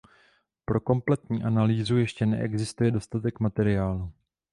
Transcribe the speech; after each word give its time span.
Pro 0.65 0.81
kompletní 0.81 1.43
analýzu 1.43 1.97
ještě 1.97 2.25
neexistuje 2.25 2.91
dostatek 2.91 3.39
materiálu. 3.39 4.11